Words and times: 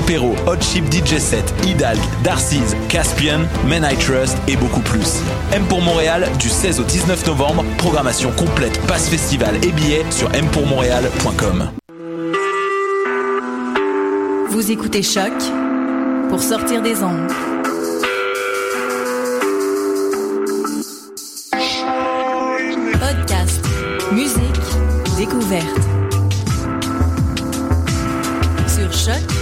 Perrault, 0.00 0.36
Hot 0.46 0.60
Chip 0.60 0.84
DJ 0.90 1.18
Set, 1.18 1.52
Hidalg, 1.64 1.98
Darcy's, 2.22 2.74
Caspian, 2.88 3.46
Men 3.66 3.84
I 3.84 3.96
Trust 3.96 4.36
et 4.48 4.56
beaucoup 4.56 4.80
plus. 4.80 5.20
M 5.52 5.64
pour 5.66 5.82
Montréal 5.82 6.28
du 6.38 6.48
16 6.48 6.80
au 6.80 6.84
19 6.84 7.26
novembre, 7.26 7.64
programmation 7.78 8.30
complète, 8.32 8.80
passe 8.86 9.08
festival 9.08 9.56
et 9.62 9.72
billets 9.72 10.04
sur 10.10 10.28
mpourmontréal.com. 10.30 11.70
Vous 14.50 14.70
écoutez 14.70 15.02
Choc 15.02 15.32
pour 16.28 16.40
sortir 16.40 16.82
des 16.82 17.02
ondes. 17.02 17.30
Podcast, 23.00 23.64
musique, 24.12 25.16
découverte. 25.16 25.66
Sur 28.68 28.92
choc.ca. 28.92 29.41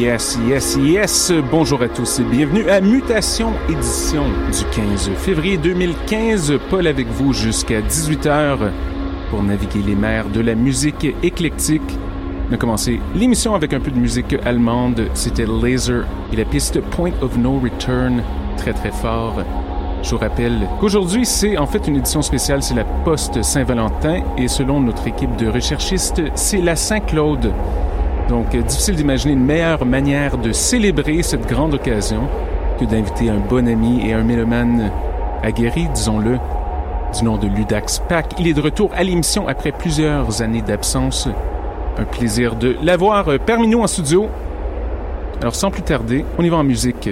Yes, 0.00 0.38
yes, 0.48 0.78
yes. 0.80 1.30
Bonjour 1.50 1.82
à 1.82 1.88
tous 1.88 2.20
et 2.20 2.24
bienvenue 2.24 2.70
à 2.70 2.80
Mutation 2.80 3.52
édition 3.68 4.22
du 4.46 4.64
15 4.74 5.10
février 5.10 5.58
2015. 5.58 6.54
Paul 6.70 6.86
avec 6.86 7.06
vous 7.08 7.34
jusqu'à 7.34 7.82
18h 7.82 8.70
pour 9.28 9.42
naviguer 9.42 9.82
les 9.86 9.94
mers 9.94 10.24
de 10.30 10.40
la 10.40 10.54
musique 10.54 11.06
éclectique. 11.22 11.98
On 12.48 12.54
a 12.54 12.56
commencé 12.56 12.98
l'émission 13.14 13.54
avec 13.54 13.74
un 13.74 13.80
peu 13.80 13.90
de 13.90 13.98
musique 13.98 14.34
allemande. 14.42 15.06
C'était 15.12 15.44
Laser 15.44 16.06
et 16.32 16.36
la 16.36 16.46
piste 16.46 16.80
Point 16.80 17.12
of 17.20 17.36
No 17.36 17.58
Return. 17.58 18.22
Très 18.56 18.72
très 18.72 18.92
fort. 18.92 19.44
Je 20.02 20.12
vous 20.12 20.18
rappelle 20.18 20.66
qu'aujourd'hui, 20.80 21.26
c'est 21.26 21.58
en 21.58 21.66
fait 21.66 21.86
une 21.86 21.96
édition 21.96 22.22
spéciale, 22.22 22.62
c'est 22.62 22.72
la 22.72 22.84
Poste 23.04 23.42
Saint-Valentin 23.42 24.22
et 24.38 24.48
selon 24.48 24.80
notre 24.80 25.06
équipe 25.06 25.36
de 25.36 25.46
recherchistes, 25.46 26.22
c'est 26.36 26.62
la 26.62 26.74
Saint-Claude. 26.74 27.52
Donc, 28.30 28.54
euh, 28.54 28.62
difficile 28.62 28.94
d'imaginer 28.94 29.32
une 29.32 29.44
meilleure 29.44 29.84
manière 29.84 30.38
de 30.38 30.52
célébrer 30.52 31.20
cette 31.24 31.48
grande 31.48 31.74
occasion 31.74 32.28
que 32.78 32.84
d'inviter 32.84 33.28
un 33.28 33.40
bon 33.40 33.66
ami 33.66 34.08
et 34.08 34.12
un 34.12 34.22
mélomane 34.22 34.92
aguerri, 35.42 35.88
disons-le, 35.92 36.38
du 37.18 37.24
nom 37.24 37.38
de 37.38 37.48
Ludax 37.48 38.00
Pack. 38.08 38.34
Il 38.38 38.46
est 38.46 38.54
de 38.54 38.60
retour 38.60 38.92
à 38.94 39.02
l'émission 39.02 39.48
après 39.48 39.72
plusieurs 39.72 40.42
années 40.42 40.62
d'absence. 40.62 41.28
Un 41.98 42.04
plaisir 42.04 42.54
de 42.54 42.76
l'avoir 42.84 43.28
euh, 43.30 43.38
parmi 43.44 43.66
nous 43.66 43.80
en 43.80 43.88
studio. 43.88 44.28
Alors, 45.40 45.56
sans 45.56 45.72
plus 45.72 45.82
tarder, 45.82 46.24
on 46.38 46.44
y 46.44 46.48
va 46.48 46.58
en 46.58 46.64
musique. 46.64 47.10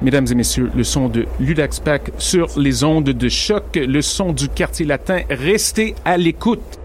Mesdames 0.00 0.28
et 0.30 0.34
messieurs, 0.34 0.70
le 0.74 0.82
son 0.82 1.08
de 1.10 1.26
Ludax 1.40 1.80
Pack 1.80 2.10
sur 2.16 2.48
les 2.56 2.84
ondes 2.84 3.04
de 3.04 3.28
choc, 3.28 3.76
le 3.76 4.00
son 4.00 4.32
du 4.32 4.48
quartier 4.48 4.86
latin. 4.86 5.20
Restez 5.28 5.94
à 6.06 6.16
l'écoute. 6.16 6.78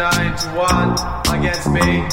59 0.00 0.36
to 0.38 0.48
1 0.56 1.36
against 1.36 1.68
me. 1.68 2.08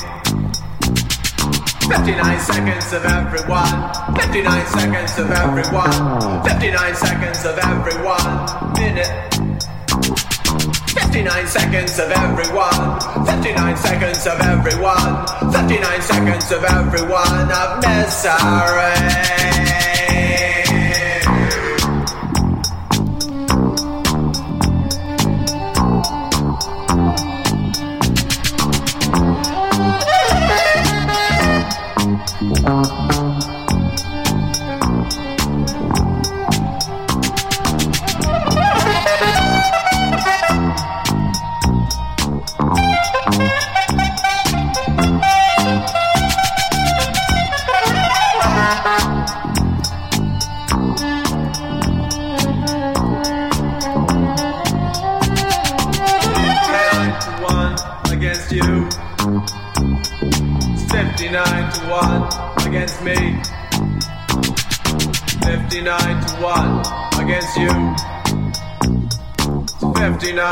59 1.87 2.39
seconds 2.41 2.91
of 2.91 3.05
everyone. 3.05 3.93
59 4.13 4.65
seconds 4.67 5.19
of 5.19 5.31
everyone. 5.31 6.43
59 6.43 6.95
seconds 6.95 7.45
of 7.45 7.57
everyone. 7.57 8.73
Minute. 8.73 9.07
59 10.99 11.47
seconds 11.47 11.99
of 11.99 12.11
everyone. 12.11 12.99
59 13.25 13.77
seconds 13.77 14.27
of 14.27 14.41
everyone. 14.41 15.25
59 15.53 16.01
seconds 16.01 16.51
of 16.51 16.63
everyone 16.65 17.51
of 17.53 17.81
misery. 17.81 19.56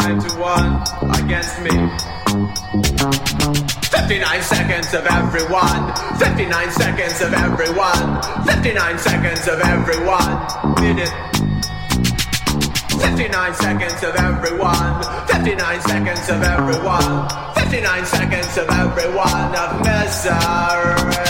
59 0.05 0.29
to 0.29 0.37
1 0.37 1.25
against 1.25 1.61
me. 1.65 1.73
59 3.89 4.41
seconds 4.43 4.93
of 4.93 5.03
everyone. 5.07 5.93
59 6.19 6.71
seconds 6.71 7.21
of 7.21 7.33
everyone. 7.33 8.21
59 8.45 8.99
seconds 8.99 9.47
of 9.47 9.59
everyone. 9.61 10.45
Minute. 10.79 11.09
59 13.01 13.53
seconds 13.55 14.03
of 14.03 14.15
everyone. 14.15 15.03
59 15.25 15.81
seconds 15.81 16.29
of 16.29 16.43
everyone. 16.43 17.27
59 17.55 18.05
seconds 18.05 18.57
of 18.59 18.69
everyone 18.69 19.55
of 19.55 19.81
misery. 19.81 21.25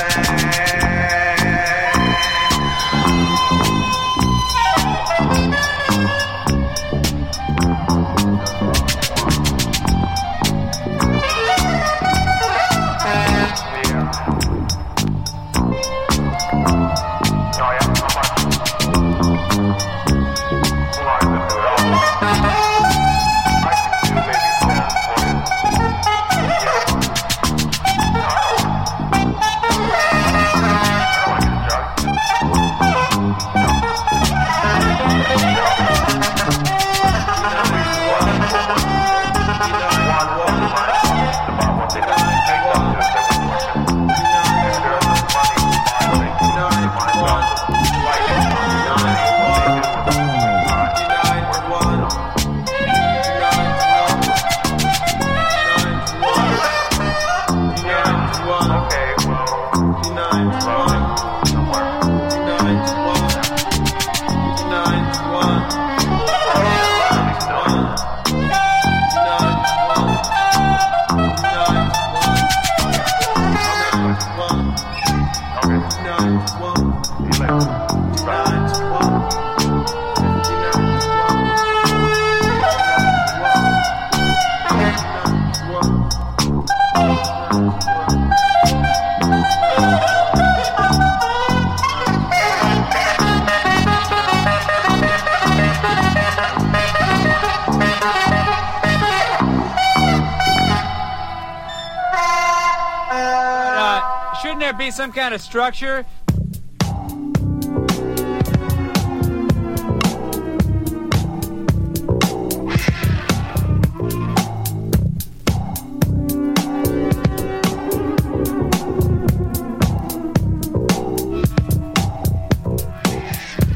Some 104.89 105.11
kind 105.11 105.31
of 105.35 105.41
structure. 105.41 106.03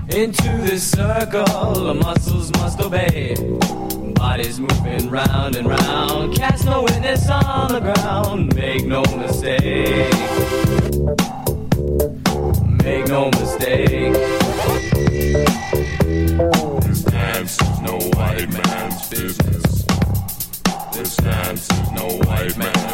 Into 0.09 0.57
this 0.63 0.89
circle, 0.89 1.45
the 1.45 1.93
muscles 1.93 2.51
must 2.53 2.79
obey. 2.81 3.35
Bodies 4.39 4.61
moving 4.61 5.09
round 5.09 5.57
and 5.57 5.67
round. 5.67 6.33
Cast 6.33 6.63
no 6.63 6.83
witness 6.83 7.29
on 7.29 7.73
the 7.73 7.81
ground. 7.81 8.55
Make 8.55 8.85
no 8.85 9.01
mistake 9.17 10.13
make 12.83 13.07
no 13.07 13.25
mistake. 13.31 14.13
This 16.83 17.03
dance 17.03 17.61
is 17.61 17.81
no 17.81 17.99
white 18.15 18.49
man's 18.49 19.09
business. 19.09 19.85
This 20.93 21.15
dance 21.17 21.69
is 21.69 21.91
no 21.91 22.07
white 22.25 22.57
man's 22.57 22.88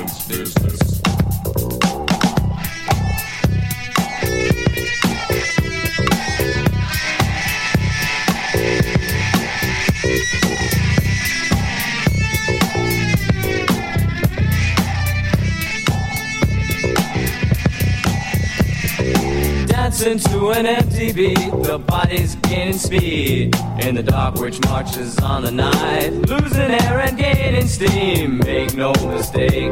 into 20.05 20.51
an 20.51 20.65
empty 20.65 21.11
beat. 21.11 21.35
The 21.35 21.79
body's 21.79 22.35
gaining 22.35 22.77
speed 22.77 23.55
in 23.79 23.95
the 23.95 24.03
dark, 24.03 24.35
which 24.35 24.59
marches 24.65 25.17
on 25.19 25.43
the 25.43 25.51
night, 25.51 26.11
losing 26.29 26.71
air 26.71 26.99
and 26.99 27.17
gaining 27.17 27.67
steam. 27.67 28.37
Make 28.39 28.75
no 28.75 28.93
mistake. 29.07 29.71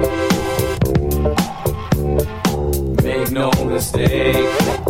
Make 3.03 3.31
no 3.31 3.51
mistake. 3.65 4.82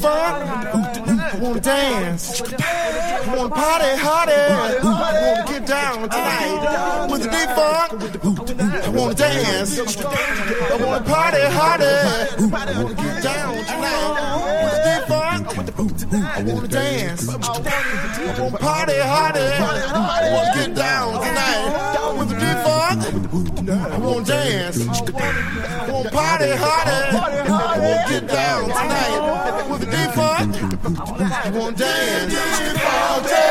The. 0.00 0.08
I 0.08 1.38
wanna 1.40 1.60
dance. 1.60 2.42
I 2.42 3.34
wanna 3.36 3.50
party, 3.50 3.96
hardy. 3.96 4.32
I 4.32 4.78
wanna 4.82 5.44
get 5.52 5.66
down 5.66 6.08
tonight 6.08 7.08
with 7.10 7.22
the 7.22 7.28
defunct. 7.30 7.92
I 8.84 8.88
wanna 8.90 9.14
dance. 9.14 9.78
I 9.78 10.76
wanna 10.76 11.04
party, 11.04 11.42
hardy. 11.42 11.84
I 11.84 12.38
wanna 12.38 12.94
get 12.94 13.22
down 13.22 13.54
tonight 13.70 14.12
with 14.64 14.74
the 14.76 14.82
defunct. 14.90 15.48
I 16.12 16.42
wanna 16.42 16.68
dance. 16.68 17.28
I 17.28 17.30
wanna 18.40 18.58
party, 18.58 18.98
hardy. 18.98 19.40
I 19.40 20.30
wanna 20.32 20.54
get 20.54 20.74
down 20.74 21.12
tonight. 21.12 21.59
I 23.32 23.98
wanna 23.98 24.24
dance. 24.24 24.80
I 24.88 25.88
wanna 25.88 26.10
party, 26.10 26.50
hardy. 26.50 27.16
I 27.16 27.78
wanna 27.78 28.04
get 28.08 28.26
down 28.26 28.64
tonight 28.64 29.68
with 29.70 29.80
the 29.82 29.86
defunct. 29.86 30.56
I 31.30 31.50
wanna 31.54 31.76
dance. 31.76 33.49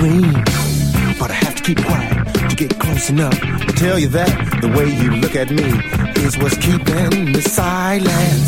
Scream, 0.00 0.32
but 1.18 1.30
I 1.30 1.34
have 1.34 1.54
to 1.56 1.62
keep 1.62 1.84
quiet 1.84 2.34
to 2.48 2.56
get 2.56 2.78
close 2.78 3.10
enough 3.10 3.38
to 3.38 3.72
tell 3.76 3.98
you 3.98 4.08
that 4.08 4.32
the 4.62 4.68
way 4.68 4.88
you 4.88 5.10
look 5.16 5.36
at 5.36 5.50
me 5.50 5.68
is 6.24 6.38
what's 6.38 6.56
keeping 6.56 7.32
me 7.32 7.40
silent. 7.42 8.46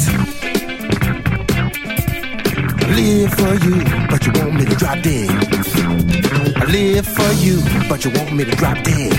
I 2.81 2.89
live 2.97 3.35
for 3.35 3.55
you, 3.67 3.77
but 4.09 4.25
you 4.27 4.33
want 4.41 4.55
me 4.55 4.65
to 4.65 4.77
drop 4.77 5.03
dead. 5.03 5.31
I 6.57 6.65
live 6.79 7.07
for 7.07 7.33
you, 7.45 7.61
but 7.87 8.03
you 8.05 8.11
want 8.13 8.33
me 8.33 8.45
to 8.45 8.57
drop 8.57 8.83
dead. 8.83 9.13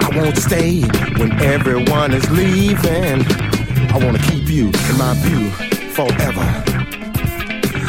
I 0.00 0.08
won't 0.16 0.38
stay 0.38 0.80
when 1.18 1.32
everyone 1.42 2.14
is 2.14 2.30
leaving. 2.30 3.53
I 3.94 3.98
wanna 3.98 4.18
keep 4.18 4.48
you 4.48 4.66
in 4.66 4.98
my 4.98 5.14
view 5.18 5.50
forever. 5.92 6.64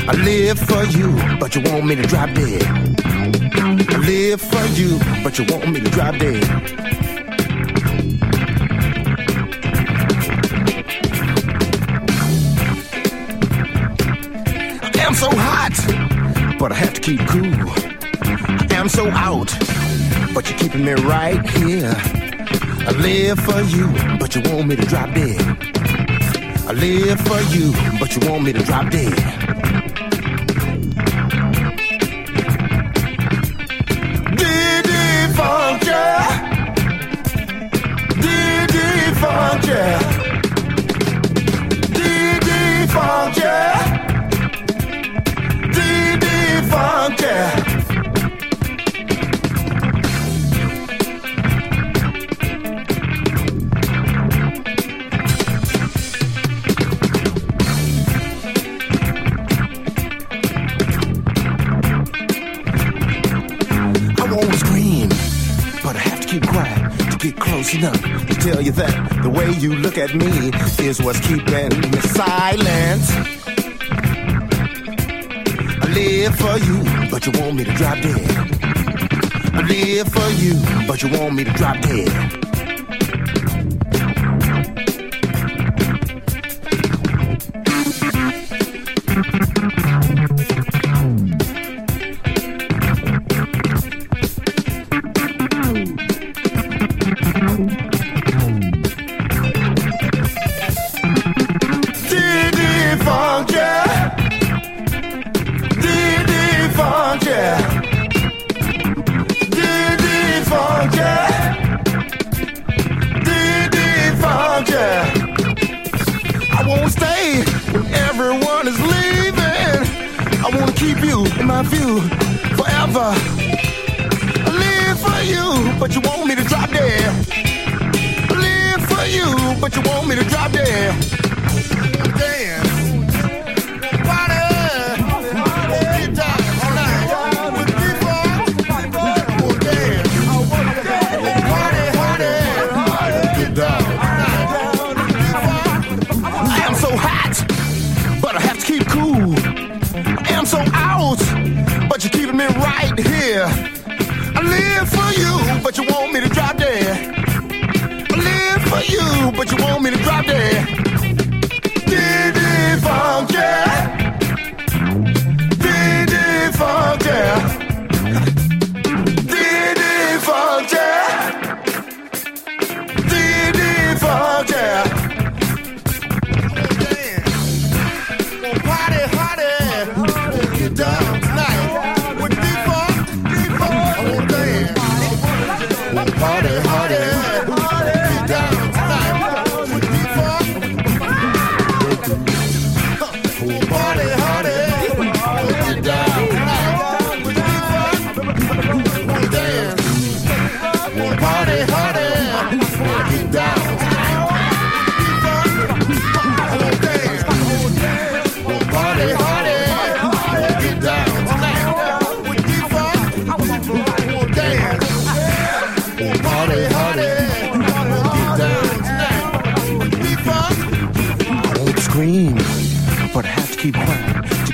I 0.08 0.14
live 0.24 0.60
for 0.60 0.84
you, 0.84 1.10
but 1.40 1.56
you 1.56 1.64
want 1.64 1.88
me 1.88 1.96
to 1.96 2.04
drop 2.04 2.32
dead. 2.36 2.62
I 3.90 3.98
live 3.98 4.40
for 4.40 4.64
you, 4.80 5.00
but 5.24 5.40
you 5.40 5.46
want 5.50 5.68
me 5.68 5.80
to 5.80 5.90
drop 5.90 6.16
dead. 6.20 6.44
I 14.84 15.00
am 15.08 15.16
so 15.16 15.32
hot, 15.32 16.60
but 16.60 16.72
I 16.72 16.76
have 16.76 16.94
to 16.94 17.02
keep 17.02 17.22
cool. 17.22 17.72
I 18.70 18.76
am 18.76 18.90
so 18.90 19.10
out, 19.10 19.52
but 20.36 20.48
you're 20.48 20.60
keeping 20.60 20.86
me 20.86 20.94
right 20.94 21.44
here. 21.50 21.96
I 21.98 22.92
live 22.92 23.40
for 23.40 23.60
you, 23.62 23.88
but 24.20 24.36
you 24.36 24.44
want 24.52 24.68
me 24.68 24.76
to 24.76 24.86
drop 24.86 25.12
dead. 25.16 25.75
I 26.68 26.74
live 26.74 27.22
for 27.22 27.40
you, 27.56 27.72
but 28.00 28.16
you 28.16 28.28
want 28.28 28.44
me 28.44 28.54
to 28.54 28.64
drop 28.64 28.90
dead. 28.90 29.45
Tell 68.46 68.62
you 68.62 68.72
that 68.72 69.24
the 69.24 69.30
way 69.30 69.50
you 69.54 69.74
look 69.74 69.98
at 69.98 70.14
me 70.14 70.52
is 70.86 71.02
what's 71.02 71.20
keeping 71.22 71.70
me 71.92 72.00
silent. 72.02 73.02
I 75.82 75.88
live 75.90 76.36
for 76.36 76.56
you, 76.60 77.10
but 77.10 77.26
you 77.26 77.32
want 77.42 77.56
me 77.56 77.64
to 77.64 77.74
drop 77.74 78.00
dead. 78.04 78.22
I 79.52 79.62
live 79.62 80.08
for 80.10 80.30
you, 80.44 80.54
but 80.88 81.02
you 81.02 81.10
want 81.18 81.34
me 81.34 81.44
to 81.44 81.54
drop 81.54 81.82
dead. 81.82 82.45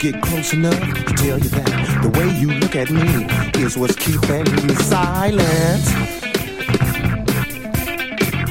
Get 0.01 0.19
close 0.19 0.51
enough 0.53 0.79
to 0.79 1.13
tell 1.13 1.37
you 1.37 1.49
that 1.49 2.01
the 2.01 2.09
way 2.17 2.27
you 2.39 2.47
look 2.47 2.75
at 2.75 2.89
me 2.89 3.27
is 3.63 3.77
what's 3.77 3.95
keeping 3.95 4.45
me 4.65 4.73
silent. 4.73 5.83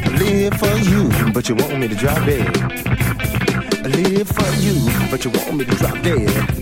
I 0.07 0.17
live 0.17 0.55
for 0.55 0.77
you, 0.77 1.33
but 1.33 1.49
you 1.49 1.57
want 1.57 1.81
me 1.81 1.89
to 1.89 1.95
drop 1.97 2.25
dead. 2.25 2.57
I 3.85 3.89
live 3.89 4.29
for 4.29 4.49
you, 4.63 5.09
but 5.11 5.25
you 5.25 5.33
want 5.33 5.57
me 5.57 5.65
to 5.65 5.75
drop 5.75 6.01
dead. 6.03 6.60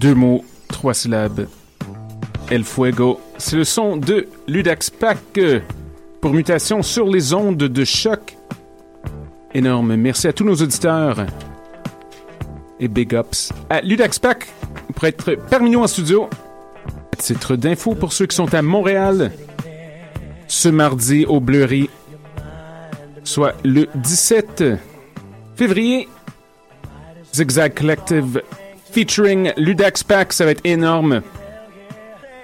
Deux 0.00 0.14
mots, 0.14 0.42
trois 0.66 0.94
syllabes. 0.94 1.46
El 2.50 2.64
Fuego. 2.64 3.20
C'est 3.36 3.56
le 3.56 3.64
son 3.64 3.98
de 3.98 4.28
Ludax 4.48 4.88
Pack 4.88 5.18
euh, 5.36 5.60
pour 6.22 6.32
mutation 6.32 6.80
sur 6.80 7.06
les 7.06 7.34
ondes 7.34 7.58
de 7.58 7.84
choc. 7.84 8.38
Énorme. 9.52 9.96
Merci 9.96 10.26
à 10.26 10.32
tous 10.32 10.44
nos 10.44 10.54
auditeurs. 10.54 11.26
Et 12.78 12.88
big 12.88 13.12
ups 13.12 13.52
à 13.68 13.82
Ludax 13.82 14.18
Pack 14.18 14.48
pour 14.94 15.04
être 15.04 15.34
parmi 15.50 15.68
nous 15.68 15.82
en 15.82 15.86
studio. 15.86 16.30
Titre 17.18 17.54
d'info 17.56 17.94
pour 17.94 18.14
ceux 18.14 18.24
qui 18.24 18.36
sont 18.36 18.54
à 18.54 18.62
Montréal 18.62 19.30
ce 20.48 20.70
mardi 20.70 21.26
au 21.26 21.40
Bleury, 21.40 21.90
soit 23.22 23.52
le 23.64 23.86
17 23.96 24.64
février. 25.56 26.08
Zigzag 27.34 27.74
Collective 27.74 28.40
featuring 28.92 29.52
Ludax 29.56 30.02
Pack, 30.02 30.32
ça 30.32 30.44
va 30.44 30.50
être 30.52 30.64
énorme. 30.64 31.22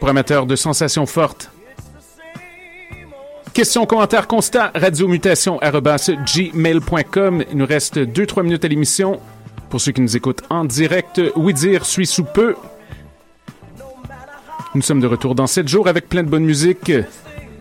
Pour 0.00 0.08
amateurs 0.08 0.46
de 0.46 0.56
sensations 0.56 1.06
fortes. 1.06 1.50
Questions, 3.54 3.86
commentaires, 3.86 4.26
constats, 4.26 4.70
radiomutation 4.74 5.58
gmail.com. 5.58 7.44
Il 7.50 7.56
nous 7.56 7.66
reste 7.66 7.96
2-3 7.96 8.42
minutes 8.42 8.64
à 8.64 8.68
l'émission. 8.68 9.18
Pour 9.70 9.80
ceux 9.80 9.92
qui 9.92 10.02
nous 10.02 10.16
écoutent 10.16 10.42
en 10.50 10.64
direct, 10.64 11.20
oui 11.36 11.54
dire 11.54 11.86
suit 11.86 12.06
sous 12.06 12.24
peu. 12.24 12.54
Nous 14.74 14.82
sommes 14.82 15.00
de 15.00 15.06
retour 15.06 15.34
dans 15.34 15.46
7 15.46 15.66
jours 15.66 15.88
avec 15.88 16.08
plein 16.08 16.22
de 16.22 16.28
bonne 16.28 16.44
musique. 16.44 16.92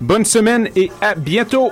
Bonne 0.01 0.25
semaine 0.25 0.69
et 0.75 0.91
à 1.01 1.15
bientôt! 1.15 1.71